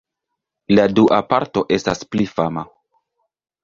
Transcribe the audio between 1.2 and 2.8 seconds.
parto estas pli fama.